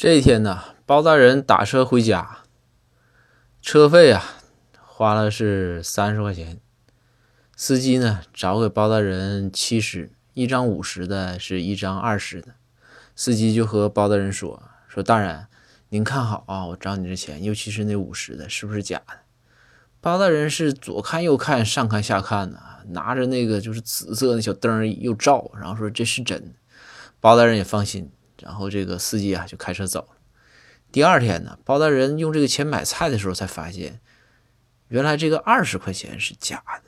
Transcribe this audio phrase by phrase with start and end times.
[0.00, 2.44] 这一天呢，包大人打车回家，
[3.60, 4.24] 车费啊
[4.80, 6.60] 花了是三十块钱。
[7.56, 12.54] 司机呢找给包大人七十，一张五十的，是一张二十的。
[13.16, 15.48] 司机就和包大人说：“说大人，
[15.88, 19.14] 您看好啊，我找你这钱，尤其是那五十的，是不是假的？”
[20.00, 22.60] 包大人是左看右看，上看下看的，
[22.90, 26.54] 拿着那个就是紫色的小灯又照，然后说这是真。
[27.18, 28.12] 包大人也放心。
[28.42, 30.16] 然后这个司机啊就开车走了。
[30.90, 34.00] 第二天呢，包大人用这个钱买菜的时候，才发现
[34.88, 36.87] 原来这个二十块钱是假的。